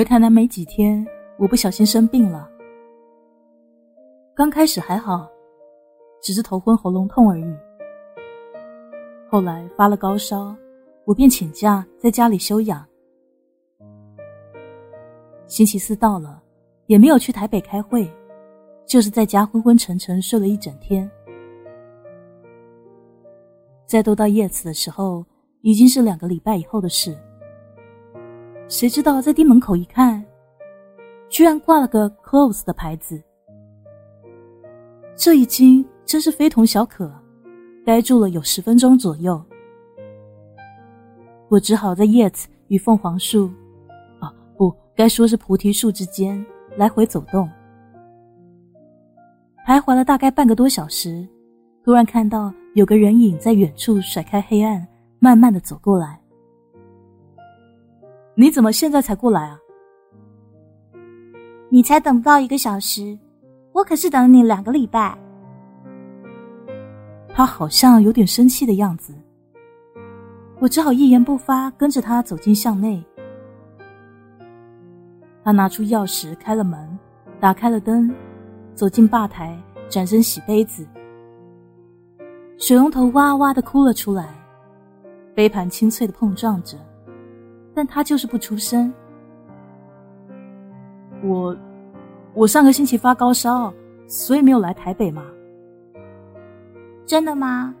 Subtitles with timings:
[0.00, 2.50] 回台南没几天，我不小心生病了。
[4.34, 5.28] 刚开始还好，
[6.22, 7.44] 只是头昏喉咙痛而已。
[9.28, 10.56] 后来发了高烧，
[11.04, 12.82] 我便请假在家里休养。
[15.46, 16.42] 星期四到了，
[16.86, 18.10] 也没有去台北开会，
[18.86, 21.10] 就是在家昏昏沉沉睡了一整天。
[23.84, 25.22] 再都到叶子的时候，
[25.60, 27.14] 已经是两个礼拜以后的事。
[28.70, 30.24] 谁知道在店门口一看，
[31.28, 33.20] 居然挂了个 “close” 的牌子。
[35.16, 37.12] 这一惊真是非同小可，
[37.84, 39.42] 呆住了有十分钟左右。
[41.48, 43.50] 我只好在叶子与凤凰树，
[44.20, 46.42] 啊，不该说是菩提树之间
[46.76, 47.50] 来回走动，
[49.66, 51.26] 徘徊了大概半个多小时，
[51.84, 54.86] 突然看到有个人影在远处甩开黑暗，
[55.18, 56.19] 慢慢的走过来。
[58.40, 59.60] 你怎么现在才过来啊？
[61.68, 63.18] 你才等不到一个小时，
[63.72, 65.14] 我可是等你两个礼拜。
[67.34, 69.12] 他好像有点生气的样子，
[70.58, 73.04] 我只好一言不发，跟着他走进巷内。
[75.44, 76.98] 他拿出钥匙开了门，
[77.40, 78.10] 打开了灯，
[78.74, 79.54] 走进吧台，
[79.90, 80.86] 转身洗杯子。
[82.56, 84.34] 水龙头哇哇的哭了出来，
[85.34, 86.78] 杯盘清脆的碰撞着。
[87.74, 88.92] 但他就是不出声。
[91.22, 91.56] 我，
[92.34, 93.72] 我上个星期发高烧，
[94.06, 95.24] 所以没有来台北嘛。
[97.06, 97.74] 真的吗？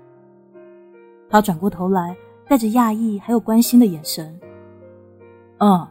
[1.28, 2.16] 他转过头来，
[2.48, 4.38] 带着讶异还有关心的眼神。
[5.58, 5.86] 嗯。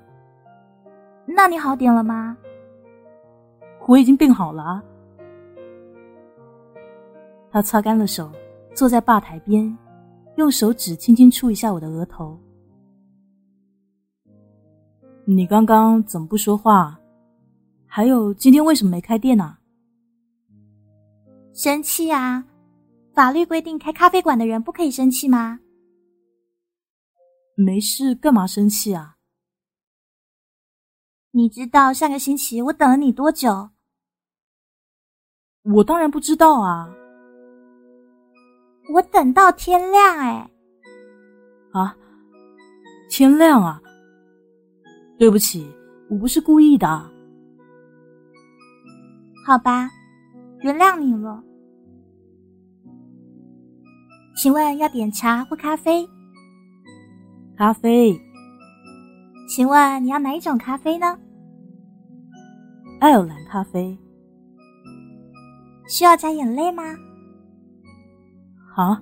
[1.25, 2.35] 那你好点了吗？
[3.87, 4.83] 我已经病好了。
[7.51, 8.29] 他擦干了手，
[8.73, 9.75] 坐在吧台边，
[10.35, 12.37] 用手指轻轻触一下我的额头。
[15.31, 16.99] 你刚刚怎么不说话？
[17.85, 19.59] 还有，今天为什么没开店呢？
[21.53, 22.43] 生气啊！
[23.13, 25.59] 法律规定开咖啡馆的人不可以生气吗？
[27.55, 29.17] 没事，干嘛生气啊？
[31.29, 33.69] 你知道上个星期我等了你多久？
[35.61, 36.89] 我当然不知道啊！
[38.95, 40.49] 我等到天亮哎！
[41.73, 41.95] 啊，
[43.11, 43.79] 天亮啊！
[45.19, 45.69] 对不起，
[46.09, 46.87] 我不是故意的。
[49.45, 49.89] 好吧，
[50.61, 51.43] 原谅你了。
[54.37, 56.07] 请问要点茶或咖啡？
[57.57, 58.17] 咖啡。
[59.49, 61.19] 请问你要哪一种咖啡呢？
[63.01, 63.97] 爱尔兰咖啡。
[65.89, 66.83] 需要加眼泪吗？
[68.77, 69.01] 啊？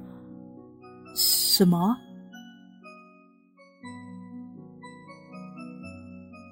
[1.13, 1.95] 什么？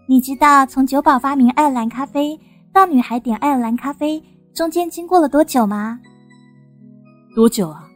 [0.08, 2.40] 你知道从酒保发明爱尔兰咖啡
[2.72, 4.22] 到女孩点爱尔兰咖啡
[4.54, 6.00] 中间经过了多久吗？
[7.36, 7.90] 多久啊？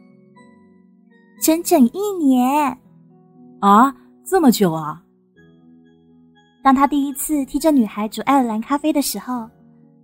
[1.40, 2.76] 整整一年。
[3.60, 3.94] 啊，
[4.26, 5.00] 这么久啊！
[6.64, 9.48] 当他第一次替这女孩煮爱尔兰咖啡的时候，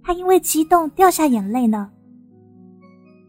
[0.05, 1.91] 他因为激动掉下眼泪呢。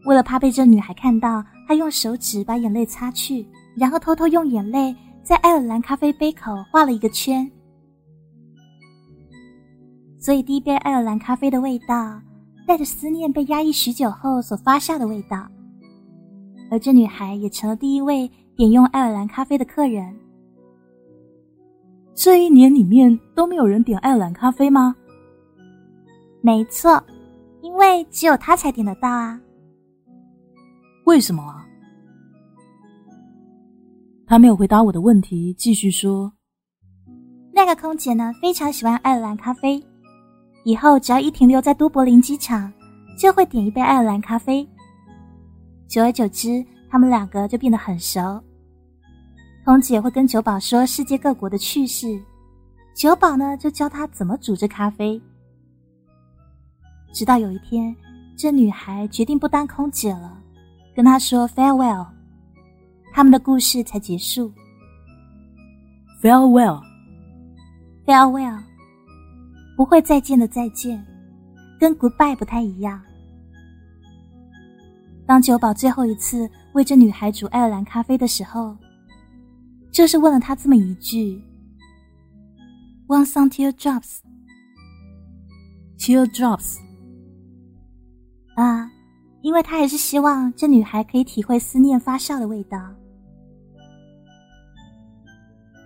[0.04, 3.44] 为了怕被这女孩看到，他用手指把眼泪擦去，
[3.76, 7.50] 然后偷偷用眼泪在爱尔兰咖啡杯口画了一个圈。
[10.18, 12.20] 所以，第一杯爱尔兰咖啡的味道，
[12.66, 15.48] 带着思念被压抑许久后所发酵的味道。
[16.70, 20.14] 而这女孩也成了第一位点用爱尔兰咖啡的客人。
[22.14, 24.94] 这一年里面都没有人点爱尔兰咖啡吗？
[26.42, 27.02] 没错，
[27.62, 29.40] 因为只有她才点得到啊。
[31.06, 31.64] 为什么啊？
[34.26, 36.30] 他没有回答我的问题，继续说
[37.54, 39.82] ：“那个空姐呢，非常喜欢爱尔兰咖啡。”
[40.64, 42.70] 以后只要一停留在都柏林机场，
[43.18, 44.68] 就会点一杯爱尔兰咖啡。
[45.86, 48.38] 久而久之，他们两个就变得很熟。
[49.64, 52.20] 空姐会跟酒保说世界各国的趣事，
[52.94, 55.20] 酒保呢就教他怎么煮这咖啡。
[57.12, 57.96] 直到有一天，
[58.36, 60.38] 这女孩决定不当空姐了，
[60.94, 62.06] 跟他说 farewell，
[63.12, 64.52] 他们的故事才结束。
[66.22, 68.67] farewell，farewell。
[69.78, 71.06] 不会再见的再见，
[71.78, 73.00] 跟 goodbye 不太一样。
[75.24, 78.76] 当九保最后一次为这女孩煮爱尔兰咖啡的时候，
[79.92, 81.40] 就是问了她这么一句
[83.06, 84.18] ：“Want some teardrops？”
[85.96, 86.78] Teardrops
[88.56, 88.90] 啊，
[89.42, 92.80] 因为他还是希望这女孩可以体会思念发酵的味道。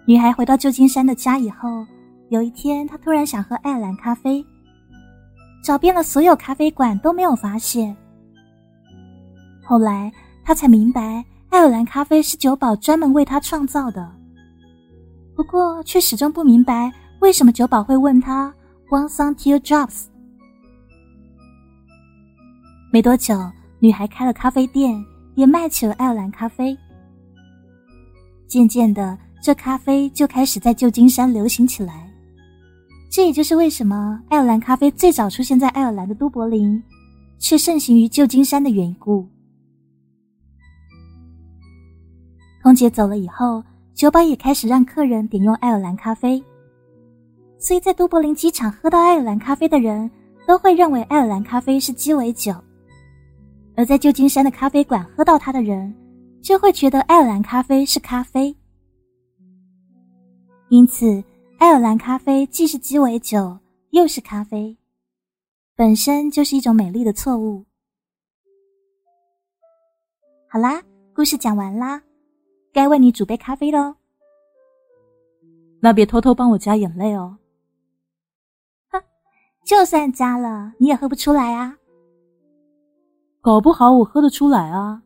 [0.07, 1.87] 女孩回到旧金山的家以后。
[2.33, 4.43] 有一天，他突然想喝爱尔兰咖啡，
[5.63, 7.95] 找遍了所有咖啡馆都没有发现。
[9.63, 10.11] 后来
[10.43, 14.11] 他才明白，爱尔兰咖啡是酒保专门为他创造的。
[15.37, 16.91] 不过，却始终不明白
[17.21, 18.51] 为什么酒保会问他
[18.89, 20.07] “want some teardrops”。
[22.91, 23.39] 没多久，
[23.79, 25.05] 女孩开了咖啡店，
[25.35, 26.75] 也卖起了爱尔兰咖啡。
[28.49, 32.09] 渐渐的，这咖啡就开始在旧金山流行起来。
[33.13, 36.83] 这也就是为什么爱尔兰咖啡最早出现在爱尔兰的都柏林，
[37.39, 39.29] 却盛行于旧金山的缘故。
[42.63, 43.63] 空姐走了以后，
[43.93, 46.43] 酒保也开始让客人点用爱尔兰咖啡。
[47.59, 50.11] 所以在都柏林机场喝到爱尔兰咖啡的人，
[50.47, 52.55] 都会认为爱尔兰咖啡是鸡尾酒；
[53.77, 55.95] 而在旧金山的咖啡馆喝到它的人，
[56.41, 58.57] 就会觉得爱尔兰咖啡是咖啡。
[60.71, 61.23] 因此。
[61.63, 63.57] 爱尔兰咖啡既是鸡尾酒，
[63.91, 64.77] 又是咖啡，
[65.77, 67.65] 本身就是一种美丽的错误。
[70.51, 70.83] 好啦，
[71.15, 72.03] 故事讲完啦，
[72.73, 73.95] 该为你煮杯咖啡喽。
[75.79, 77.39] 那别偷偷帮我加眼泪哦。
[78.91, 79.01] 哼，
[79.65, 81.79] 就算加了，你也喝不出来啊。
[83.41, 85.01] 搞不好我喝得出来啊，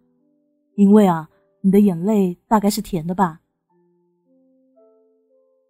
[0.76, 1.28] 因为啊，
[1.60, 3.42] 你的眼泪大概是甜的吧。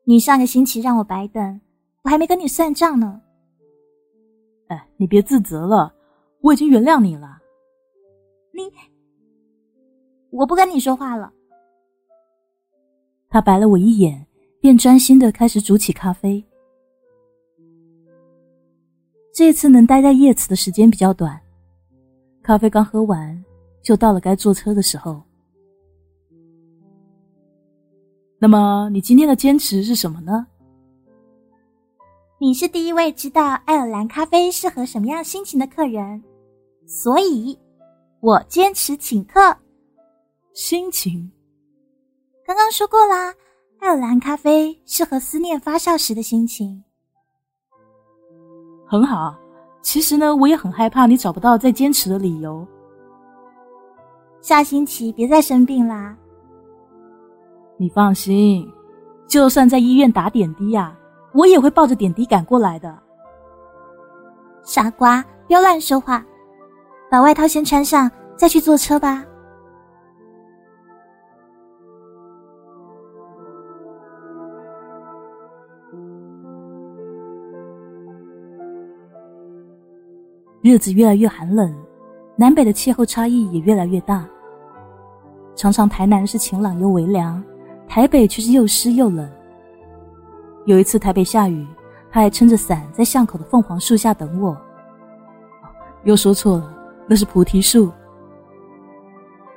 [0.08, 1.60] 你上个星期让我白等，
[2.02, 3.20] 我还没跟你算账呢。
[4.68, 5.92] 哎，你别自责了，
[6.42, 7.42] 我已经原谅你了。
[8.52, 8.70] 你，
[10.30, 11.32] 我不跟你说话了。
[13.28, 14.24] 他白了我一眼，
[14.60, 16.42] 便专心的开始煮起咖啡。
[19.34, 21.36] 这次能待在叶子的时间比较短，
[22.44, 23.44] 咖啡刚喝完，
[23.82, 25.20] 就到了该坐车的时候。
[28.38, 30.46] 那么你今天的坚持是什么呢？
[32.38, 36.22] 你是第一位知道爱尔兰咖啡适合什么样心情的客人，
[36.86, 37.58] 所以，
[38.20, 39.56] 我坚持请客。
[40.52, 41.32] 心情，
[42.46, 43.34] 刚刚说过啦，
[43.80, 46.84] 爱尔兰咖啡适合思念发酵时的心情。
[48.86, 49.34] 很好，
[49.80, 52.66] 其实呢，我也很害怕你找不到再坚持的理由。
[54.42, 56.16] 下星期别再生病啦。
[57.78, 58.66] 你放心，
[59.26, 60.96] 就算在医院打点滴呀，
[61.32, 62.98] 我也会抱着点滴赶过来的。
[64.62, 66.24] 傻瓜，不要乱说话，
[67.10, 69.22] 把外套先穿上，再去坐车吧。
[80.62, 81.72] 日子越来越寒冷，
[82.36, 84.26] 南北的气候差异也越来越大。
[85.54, 87.44] 常常台南是晴朗又微凉。
[87.88, 89.28] 台北却是又湿又冷。
[90.66, 91.66] 有一次台北下雨，
[92.10, 94.56] 他还撑着伞在巷口的凤凰树下等我。
[96.04, 96.74] 又说错了，
[97.08, 97.90] 那是菩提树。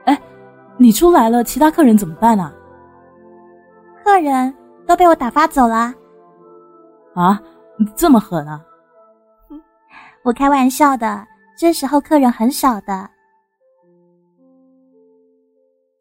[0.05, 0.21] 哎，
[0.77, 2.53] 你出来了，其他客人怎么办啊？
[4.03, 4.53] 客人
[4.87, 5.93] 都被我打发走了。
[7.15, 7.41] 啊，
[7.95, 8.63] 这么狠啊？
[10.23, 11.25] 我开玩笑的，
[11.57, 13.09] 这时候客人很少的。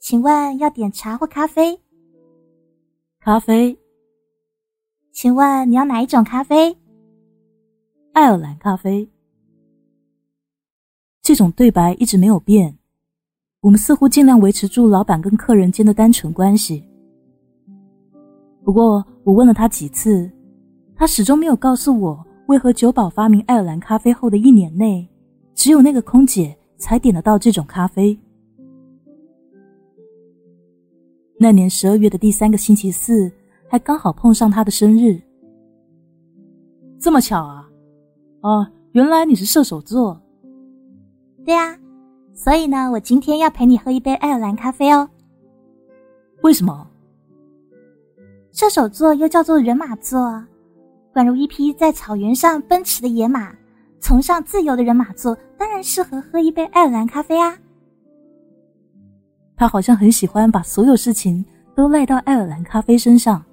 [0.01, 1.79] 请问要点茶或咖啡？
[3.21, 3.77] 咖啡，
[5.13, 6.75] 请问你要哪一种咖啡？
[8.13, 9.07] 爱尔兰咖啡。
[11.21, 12.79] 这种对白一直没有变，
[13.61, 16.89] 我们似乎尽量维持住老板跟客人间的单纯关系。
[18.65, 20.31] 不过我问了他几次，
[20.95, 25.07] 他始终没有告诉我为何酒保发明爱尔兰咖啡后的一年内，
[25.55, 28.19] 只有那个空姐才点得到这种咖啡。
[31.41, 33.31] 那年十二月的第三个星期四，
[33.69, 35.21] 还刚好碰上他的生日。
[36.99, 37.69] 这么巧啊！
[38.41, 40.21] 哦，原来你是射手座。
[41.45, 41.79] 对啊，
[42.35, 45.09] 所以呢，我今天要陪你喝一杯爱尔兰咖啡哦。
[46.43, 46.89] 为什么？
[48.51, 50.45] 射手座又叫做人马座，
[51.15, 53.55] 宛如一匹在草原上奔驰的野马，
[54.01, 57.57] 崇尚自由的人马座，当然适合喝一杯爱尔兰咖啡啊。
[59.59, 63.45] 他好像很喜欢把所有事情都赖到爱尔兰咖啡身上。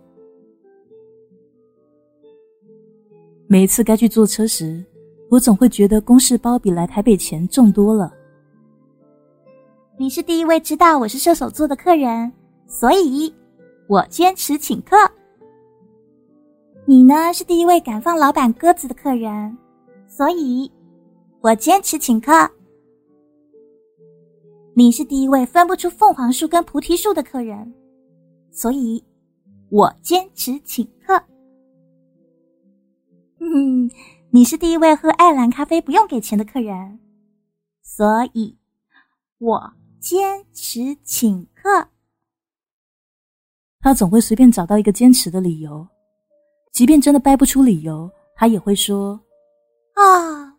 [3.47, 4.85] 每次该去坐车时，
[5.31, 8.13] 我总会觉得公事包比来台北钱重多了。
[9.97, 12.31] 你是第一位知道我是射手座的客人，
[12.67, 13.33] 所以
[13.87, 14.95] 我坚持请客。
[16.85, 19.57] 你呢是第一位敢放老板鸽子的客人，
[20.07, 20.71] 所以
[21.41, 22.31] 我坚持请客。
[24.77, 27.73] 你是第一位分不出凤凰树跟菩提树的客人，
[28.51, 29.01] 所以，
[29.69, 31.15] 我坚持请客。
[33.39, 33.89] 嗯，
[34.31, 36.99] 你是第一位喝爱尔兰咖啡不用给钱的客人，
[37.81, 38.57] 所以
[39.37, 41.87] 我坚持请客。
[43.79, 45.87] 他总会随便找到一个坚持的理由，
[46.73, 49.21] 即便真的掰不出理由，他也会说
[49.95, 50.57] ：“啊，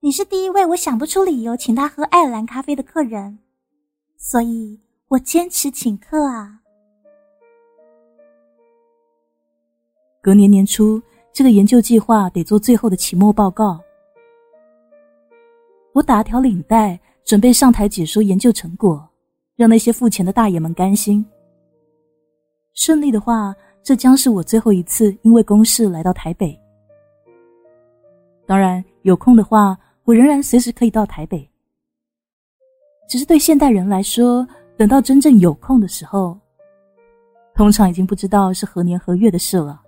[0.00, 3.38] 你是第一位我想不出理由请他喝爱尔兰咖啡的客人，
[4.18, 6.60] 所以我坚持请客啊。”
[10.20, 11.00] 隔年年初，
[11.32, 13.80] 这个研究计划得做最后的期末报告。
[15.94, 19.08] 我打条领带，准备上台解说研究成果，
[19.56, 21.24] 让那些付钱的大爷们甘心。
[22.74, 26.58] 顺利的话，这将是我最后一次因为公事来到台北。
[28.44, 31.48] 当然，有空的话，我仍然随时可以到台北。
[33.08, 34.46] 只是对现代人来说，
[34.76, 36.38] 等到真正有空的时候，
[37.54, 39.80] 通常已经不知道是何年何月的事了。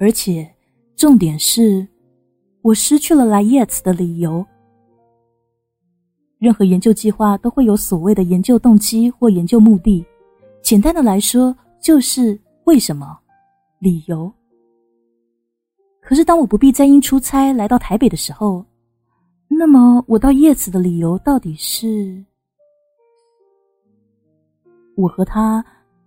[0.00, 0.50] 而且，
[0.96, 1.86] 重点是，
[2.62, 4.44] 我失去了来 Yet 的理由。
[6.38, 10.02] 任何研究计划都会有所谓的研究动机或研究目的，
[10.62, 13.18] 简单的来说就是为什么、
[13.78, 14.32] 理由。
[16.00, 18.64] 可是，当我不必再因出差来到台北的时候，
[19.60, 22.24] 那么我到叶子的理由到底是？
[24.96, 25.62] 我和他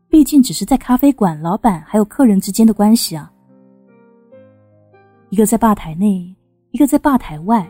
[0.10, 3.32] 毕竟只是在咖啡馆老板还有客人之间的关系啊。
[5.30, 6.36] 一个在吧台内，
[6.72, 7.70] 一个在吧台外。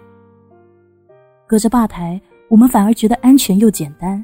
[1.46, 4.24] 隔着吧台，我们反而觉得安全又简单。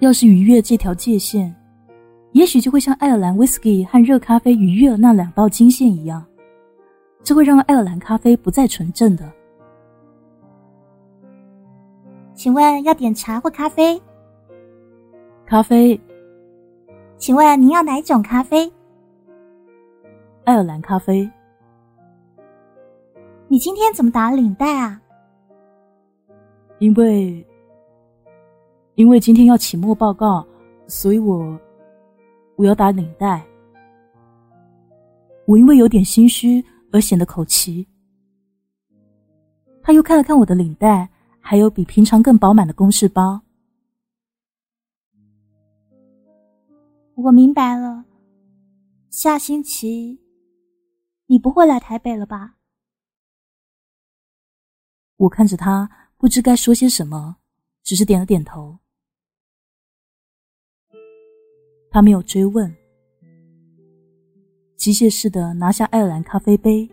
[0.00, 1.54] 要是逾越这条界限，
[2.32, 6.26] 也许就会像爱尔兰威士忌和热咖啡逾越那两道金线一样，
[7.28, 9.30] 这会让爱尔兰咖啡不再纯正的。
[12.32, 14.00] 请问要点茶或咖啡？
[15.44, 16.00] 咖啡。
[17.18, 18.72] 请问您要哪种咖啡？
[20.44, 21.30] 爱尔兰咖啡。
[23.46, 24.98] 你今天怎么打领带啊？
[26.78, 27.46] 因为，
[28.94, 30.46] 因为今天要期末报告，
[30.86, 31.60] 所以我
[32.56, 33.44] 我要打领带。
[35.44, 37.86] 我因为有点心虚而显得口齐。
[39.82, 41.08] 他又看了看我的领带，
[41.40, 43.40] 还有比平常更饱满的公事包。
[47.14, 48.04] 我明白了，
[49.10, 50.20] 下星期。
[51.26, 52.56] 你不会来台北了吧？
[55.16, 57.36] 我看着他，不知该说些什么，
[57.82, 58.78] 只是点了点头。
[61.90, 62.74] 他没有追问，
[64.78, 66.88] 机械式的拿下爱尔兰咖啡杯，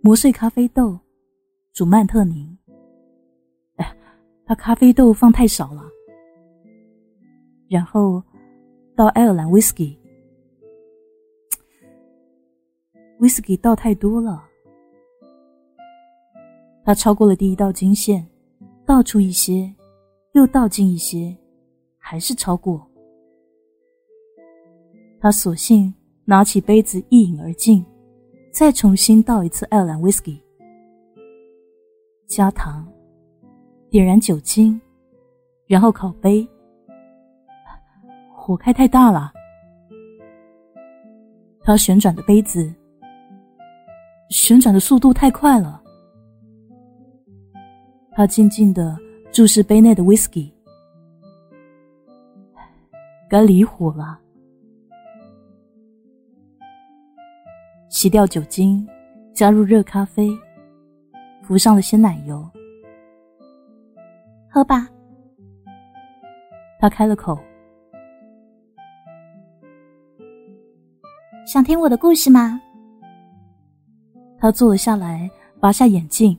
[0.00, 0.96] 磨碎咖啡豆，
[1.72, 2.56] 煮曼特宁。
[3.74, 3.96] 哎，
[4.46, 5.82] 他咖啡豆放太少了。
[7.68, 8.22] 然后
[8.94, 9.98] 倒爱尔兰威士忌。
[13.18, 14.48] 威士忌倒太多了，
[16.84, 18.24] 他超过了第一道金线，
[18.86, 19.74] 倒出一些，
[20.34, 21.36] 又倒进一些，
[21.98, 22.88] 还是超过。
[25.18, 25.92] 他索性
[26.28, 27.86] 拿起杯子一饮而尽，
[28.50, 30.42] 再重新倒一次爱尔兰威士忌，
[32.26, 32.84] 加糖，
[33.90, 34.80] 点燃酒精，
[35.68, 36.46] 然后烤杯。
[38.34, 39.32] 火开太大了，
[41.62, 42.74] 他旋转的杯子。
[44.28, 45.80] 旋转的速度太快了，
[48.10, 48.98] 他静静的
[49.32, 50.52] 注视杯内的威士忌，
[53.30, 54.18] 该离火了。
[57.96, 58.86] 洗掉酒精，
[59.32, 60.28] 加入热咖啡，
[61.42, 62.46] 浮上了鲜奶油，
[64.50, 64.86] 喝吧。
[66.78, 67.38] 他开了口，
[71.46, 72.60] 想听我的故事吗？
[74.38, 76.38] 他坐了下来，拔下眼镜。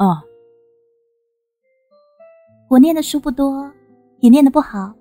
[0.00, 0.20] 哦，
[2.68, 3.72] 我念的书不多，
[4.18, 4.92] 也念的不好。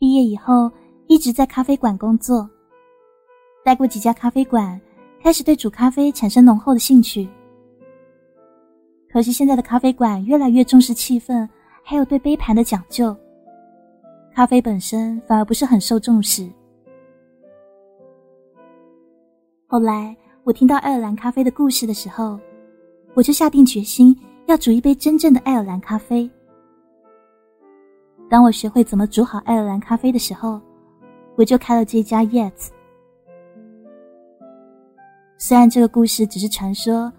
[0.00, 0.68] 毕业以后
[1.06, 2.50] 一直在咖啡馆工作，
[3.68, 4.80] 待过几家咖啡馆，
[5.22, 7.28] 开始对煮咖啡产生浓厚的兴趣。
[9.12, 11.46] 可惜现在的咖啡馆越来越重视气氛，
[11.84, 13.14] 还有对杯盘的讲究，
[14.34, 16.48] 咖啡本身反而不是很受重视。
[19.66, 22.40] 后来我听到爱尔兰咖啡的故事的时候，
[23.12, 26.30] 我就下定决心要煮一杯真正的爱尔兰咖啡。
[28.30, 30.58] 当我学会怎么煮好爱尔兰咖啡的时候，
[31.36, 32.70] 我就开了这家 Yet。
[35.40, 37.10] 虽然这个故事只是传说，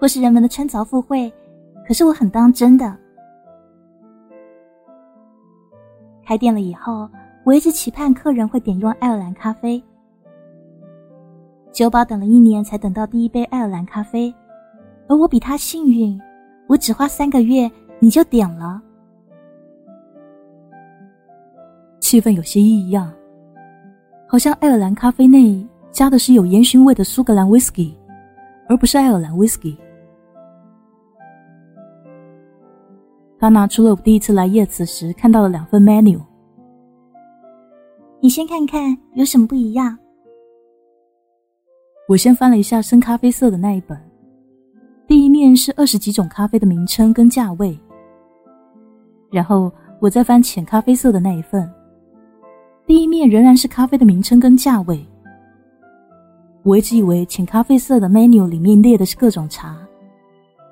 [0.00, 1.30] 或是人们的穿凿附会，
[1.86, 2.96] 可是我很当真的。
[6.24, 7.06] 开店了以后，
[7.44, 9.82] 我一直期盼客人会点用爱尔兰咖啡。
[11.72, 14.34] 酒保等了一年才等到第一杯爱尔兰咖啡，
[15.06, 16.18] 而我比他幸运，
[16.68, 18.80] 我只花三个月你就点了。
[22.00, 23.12] 气氛有些异样，
[24.26, 27.94] 好像爱尔兰咖啡内加的是有烟熏味的苏格兰威士忌，
[28.66, 29.76] 而不是爱尔兰威士忌。
[33.38, 36.18] 他拿出了我第一次来叶子时看到的两份 menu。
[38.20, 39.98] 你先看看有什么不一样。
[42.08, 43.98] 我先翻了一下深咖啡色的那一本，
[45.06, 47.78] 第一面是二十几种咖啡的名称跟价位。
[49.30, 49.70] 然后
[50.00, 51.70] 我再翻浅咖啡色的那一份，
[52.86, 55.04] 第一面仍然是咖啡的名称跟价位。
[56.62, 59.76] 我一直以为浅咖啡色的 menu 里面列的是各种茶，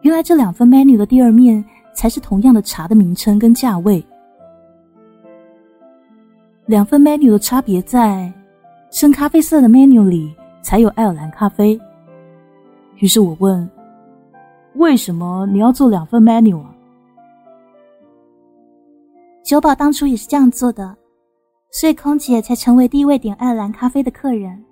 [0.03, 1.65] 原来这两份 menu 的第二面。
[1.93, 4.03] 才是同样的茶的名称跟价位。
[6.65, 8.33] 两份 menu 的差别在，
[8.91, 10.33] 深咖啡色的 menu 里
[10.63, 11.79] 才有爱尔兰咖啡。
[12.99, 13.69] 于是我问
[14.77, 16.75] ：“为什么你要做两份 menu 啊？”
[19.45, 20.97] 酒保当初也是这样做的，
[21.73, 24.65] 所以空姐才成为第一位点爱尔兰咖啡的客人。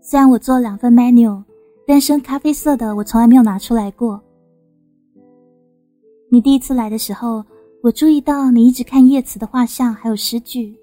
[0.00, 1.42] 虽然我做了两份 menu。
[1.86, 4.22] 但深咖啡色的，我从来没有拿出来过。
[6.30, 7.44] 你第一次来的时候，
[7.82, 10.78] 我注意到你一直看叶慈的画像还有诗句。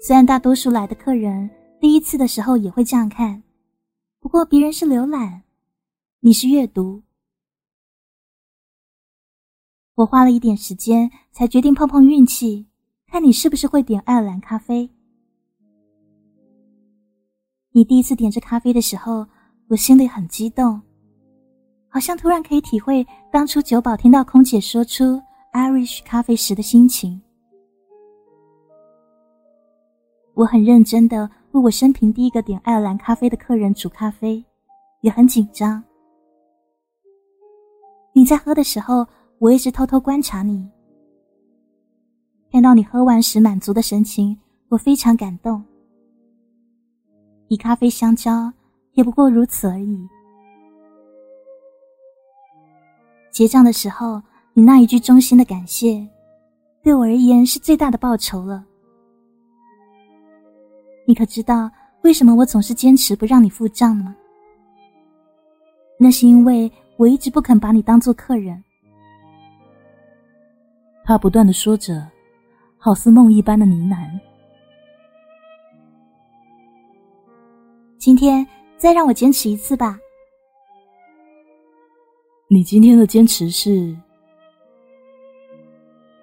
[0.00, 1.50] 虽然大多数来的客人
[1.80, 3.42] 第一次的时候也会这样看，
[4.20, 5.42] 不过别人是浏览，
[6.20, 7.02] 你是阅读。
[9.96, 12.68] 我花了一点时间才决定碰碰运气，
[13.08, 14.88] 看你是不是会点爱尔兰咖啡。
[17.72, 19.26] 你第一次点这咖啡的时候。
[19.70, 20.80] 我心里很激动，
[21.90, 25.20] 好像突然可以体会当初酒保听到空姐说出
[25.52, 27.20] “Irish 咖啡”时的心情。
[30.32, 34.42] 我很认真的为我生平第一个点爱尔兰咖啡的客人煮咖啡，
[35.02, 35.84] 也很紧张。
[38.14, 39.06] 你在喝的时候，
[39.38, 40.66] 我一直偷偷观察你，
[42.50, 44.34] 看到你喝完时满足的神情，
[44.70, 45.62] 我非常感动。
[47.48, 48.52] 以咖啡相交。
[48.94, 50.08] 也不过如此而已。
[53.30, 54.20] 结账的时候，
[54.54, 56.04] 你那一句衷心的感谢，
[56.82, 58.64] 对我而言是最大的报酬了。
[61.06, 61.70] 你可知道
[62.02, 64.16] 为什么我总是坚持不让你付账吗？
[65.96, 68.60] 那是因为我一直不肯把你当做客人。
[71.04, 72.04] 他不断的说着，
[72.78, 74.27] 好似梦一般的呢喃。
[77.98, 78.46] 今天。
[78.78, 79.98] 再让我坚持一次吧。
[82.46, 83.92] 你今天的坚持是，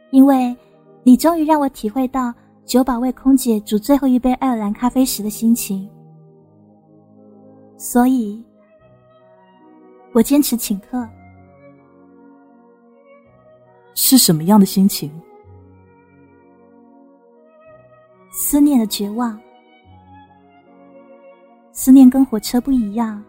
[0.10, 0.56] 因为
[1.04, 2.34] 你终于让我体会到
[2.64, 5.86] 酒保为空姐煮最后一杯爱尔兰咖啡时的心情，
[7.78, 8.42] 所以，
[10.14, 11.06] 我坚持请客。
[13.96, 15.12] 是什么样的心情？
[18.32, 19.38] 思念的绝望。
[21.78, 23.22] 思念跟火车不一样，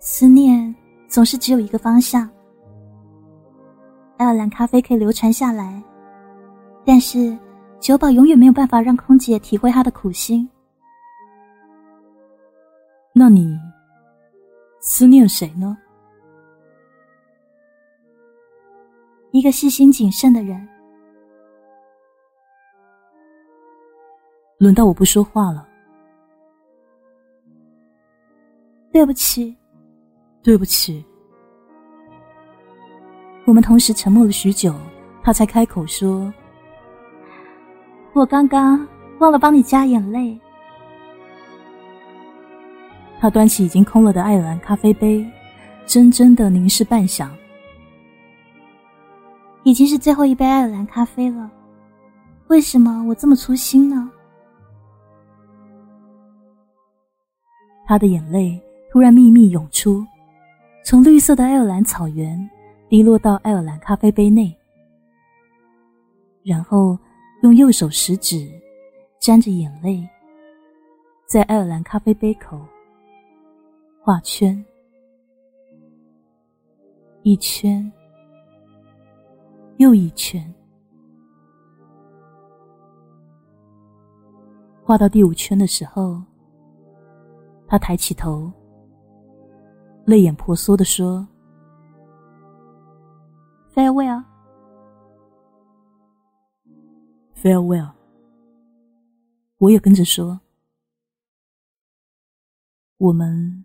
[0.00, 0.72] 思念
[1.08, 2.28] 总是只有一个方向。
[4.18, 5.82] 爱尔兰咖啡可以流传下来，
[6.84, 7.36] 但是
[7.80, 10.46] 酒保永远没有办法让空姐体会他的苦心。
[13.14, 13.58] 那你
[14.80, 15.74] 思念谁呢？
[19.30, 20.68] 一个细心谨慎的人。
[24.58, 25.66] 轮到我不说话了。
[28.90, 29.54] 对不起，
[30.42, 31.04] 对不起。
[33.44, 34.74] 我们同时沉默了许久，
[35.22, 36.32] 他才开口说
[38.12, 38.84] ：“我刚刚
[39.20, 40.36] 忘了帮你加眼泪。”
[43.20, 45.24] 他端起已经空了的爱尔兰咖啡杯，
[45.86, 47.28] 怔怔的凝视半晌。
[49.64, 51.50] 已经是最后一杯爱尔兰咖啡了，
[52.48, 54.10] 为什么我这么粗心呢？
[57.86, 58.60] 他的眼泪。
[58.98, 60.04] 突然，秘密涌出，
[60.84, 62.36] 从绿色的爱尔兰草原
[62.88, 64.52] 滴落到爱尔兰咖啡杯内，
[66.42, 66.98] 然后
[67.44, 68.50] 用右手食指
[69.20, 70.04] 沾着眼泪，
[71.28, 72.60] 在爱尔兰咖啡杯口
[74.02, 74.64] 画圈，
[77.22, 77.92] 一圈
[79.76, 80.52] 又一圈，
[84.82, 86.20] 画到第五圈的时候，
[87.68, 88.52] 他抬起头。
[90.08, 91.28] 泪眼婆娑地说
[93.74, 94.24] farewell
[97.34, 97.90] farewell
[99.58, 100.40] 我也跟着说
[102.96, 103.62] 我们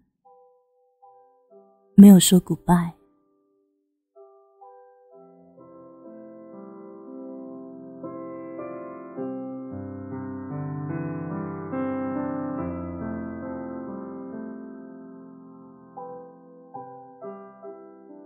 [1.95, 2.91] 没有说 goodbye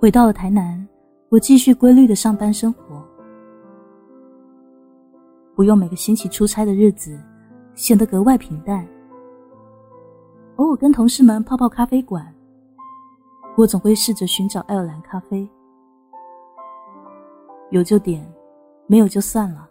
[0.08, 0.88] 回到了台南，
[1.28, 3.06] 我继续规律的上班生活，
[5.54, 7.22] 不用每个星期出差的日子
[7.76, 8.88] 显得格外平淡。
[10.56, 12.34] 偶尔跟同事们泡泡咖啡馆，
[13.58, 15.46] 我总会试着寻找爱尔兰咖啡，
[17.72, 18.26] 有就点，
[18.86, 19.70] 没有就算了。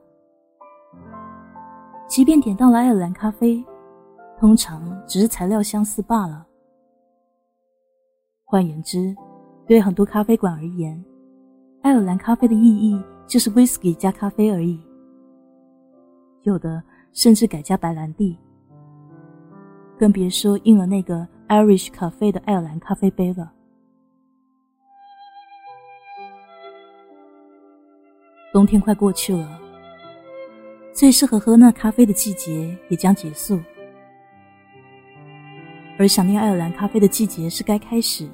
[2.06, 3.64] 即便点到了爱尔兰咖啡，
[4.38, 6.46] 通常只是材料相似罢了。
[8.44, 9.16] 换言之。
[9.66, 11.04] 对很多咖啡馆而言，
[11.82, 14.80] 爱尔兰咖啡的意义就是 whisky 加咖啡而已。
[16.42, 16.80] 有的
[17.12, 18.38] 甚至改加白兰地，
[19.98, 23.52] 更别说印了那个 Irish 咖啡的爱尔兰咖啡杯了。
[28.52, 29.60] 冬天快过去了，
[30.92, 33.58] 最适合喝那咖啡的季节也将结束，
[35.98, 38.28] 而想念爱尔兰咖啡的季节是该开始。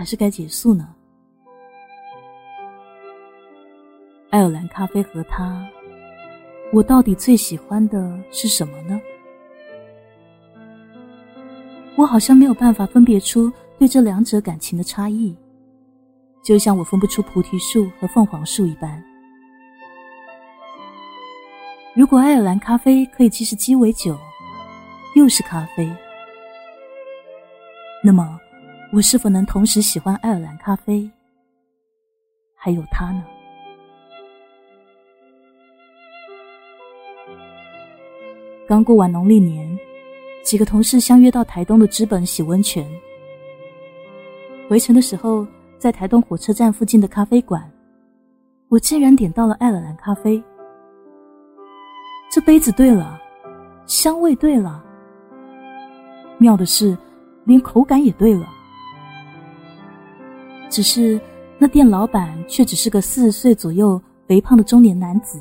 [0.00, 0.94] 还是该结束呢？
[4.30, 5.62] 爱尔兰咖啡和它，
[6.72, 8.98] 我到底最喜欢的是什么呢？
[11.96, 15.36] 我好像没有办法分别出对这两者感情的差异，
[16.42, 19.04] 就像我分不出菩提树和凤凰树一般。
[21.94, 24.16] 如果爱尔兰咖啡可以既是鸡尾酒，
[25.14, 25.94] 又是咖啡，
[28.02, 28.39] 那么。
[28.92, 31.08] 我是否能同时喜欢爱尔兰咖啡，
[32.56, 33.24] 还有它呢？
[38.66, 39.78] 刚过完农历年，
[40.42, 42.84] 几个同事相约到台东的资本洗温泉。
[44.68, 45.46] 回程的时候，
[45.78, 47.70] 在台东火车站附近的咖啡馆，
[48.68, 50.42] 我竟然点到了爱尔兰咖啡。
[52.28, 53.20] 这杯子对了，
[53.86, 54.84] 香味对了，
[56.38, 56.98] 妙的是，
[57.44, 58.48] 连口感也对了。
[60.70, 61.20] 只是，
[61.58, 65.40] 那店老板却只是个四十岁左右、肥胖的中年男子。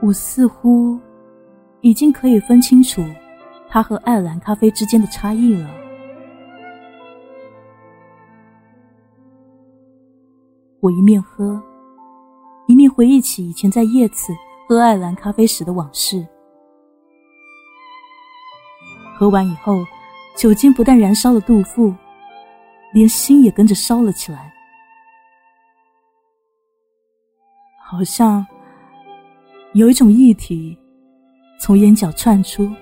[0.00, 0.98] 我似乎
[1.82, 3.04] 已经可以分清楚
[3.68, 5.68] 他和爱尔兰咖啡之间的差异了。
[10.80, 11.60] 我一面喝，
[12.66, 14.32] 一面回忆起以前在叶子
[14.66, 16.26] 喝爱尔兰咖啡时的往事。
[19.14, 19.84] 喝完以后。
[20.38, 21.92] 酒精不但燃烧了杜甫，
[22.92, 24.54] 连心也跟着烧了起来，
[27.84, 28.46] 好像
[29.74, 30.78] 有一种液体
[31.58, 32.72] 从眼角窜出，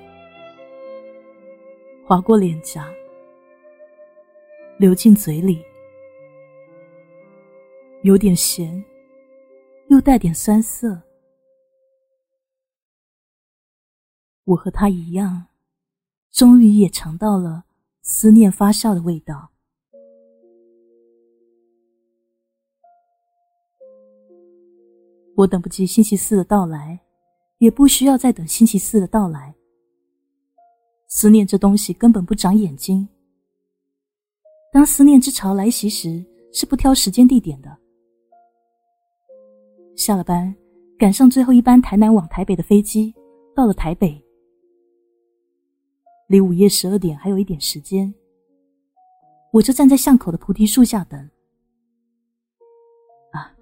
[2.05, 2.93] 划过脸颊，
[4.77, 5.65] 流进嘴里，
[8.03, 8.85] 有点咸，
[9.89, 11.01] 又带点酸涩。
[14.45, 15.47] 我和他一样。
[16.37, 17.65] 终于也尝到了
[18.03, 19.51] 思念发酵的味道。
[25.35, 27.01] 我等不及星期四的到来，
[27.57, 29.55] 也不需要再等星期四的到来。
[31.09, 33.09] 思念这东西根本不长眼睛。
[34.71, 36.23] 当思念之潮来袭时，
[36.53, 37.75] 是不挑时间地点的。
[39.97, 40.55] 下了班，
[40.99, 43.15] 赶上最后一班台南往台北的飞机，
[43.55, 44.23] 到了台北。
[46.29, 48.13] 离午夜十二点还有一点时间，
[49.53, 51.21] 我就站在巷口的菩提树下等。
[53.31, 53.55] 啊，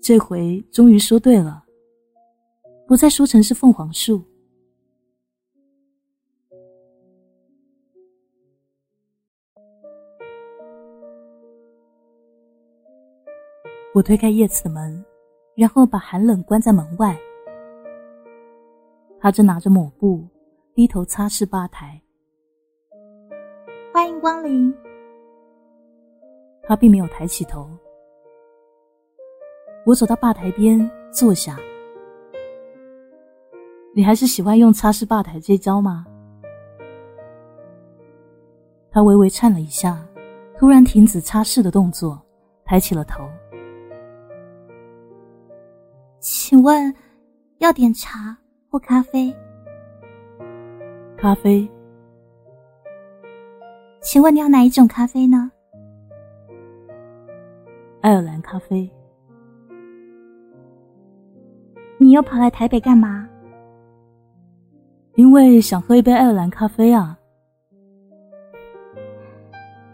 [0.00, 1.64] 这回终于说对了，
[2.86, 4.24] 不再说成是凤凰树。
[13.94, 15.04] 我推开叶子的门，
[15.54, 17.16] 然后把寒冷关在门外。
[19.20, 20.26] 他正拿着抹布。
[20.74, 22.02] 低头擦拭吧台，
[23.92, 24.74] 欢迎光临。
[26.64, 27.70] 他并没有抬起头。
[29.86, 31.56] 我走到吧台边坐下。
[33.94, 36.04] 你还是喜欢用擦拭吧台这招吗？
[38.90, 40.04] 他微微颤了一下，
[40.58, 42.20] 突然停止擦拭的动作，
[42.64, 43.22] 抬起了头。
[46.18, 46.92] 请问，
[47.58, 48.36] 要点茶
[48.68, 49.32] 或咖啡？
[51.24, 51.66] 咖啡，
[54.02, 55.50] 请问你要哪一种咖啡呢？
[58.02, 58.86] 爱尔兰咖啡。
[61.96, 63.26] 你又跑来台北干嘛？
[65.14, 67.18] 因为想喝一杯爱尔兰咖啡啊。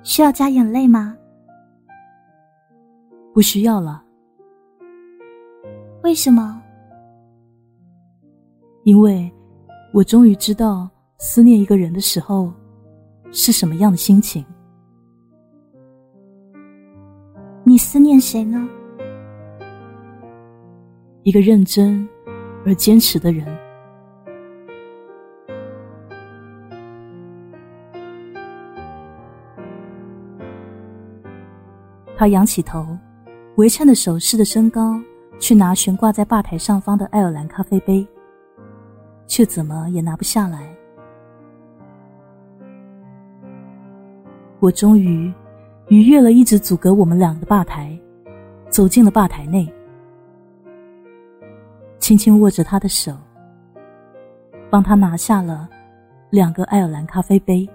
[0.02, 1.16] 需要加眼泪吗？
[3.32, 4.02] 不需要了。
[6.02, 6.60] 为什么？
[8.82, 9.32] 因为
[9.94, 10.90] 我终于知道
[11.22, 12.50] 思念一个人的时候
[13.30, 14.42] 是什么样的心情。
[17.62, 18.66] 你思念谁呢？
[21.22, 22.08] 一个认真
[22.64, 23.46] 而坚持的人。
[32.16, 32.96] 他仰起头，
[33.56, 34.98] 围衬的手势的身高，
[35.38, 38.08] 去拿悬挂在吧台上方的爱尔兰咖啡杯，
[39.26, 40.74] 却怎么也拿不下来。
[44.60, 45.32] 我终于
[45.88, 47.98] 逾越了一直阻隔我们俩的吧台，
[48.68, 49.66] 走进了吧台内，
[51.98, 53.12] 轻轻握着他的手，
[54.68, 55.66] 帮他拿下了
[56.28, 57.68] 两个爱尔兰咖啡杯。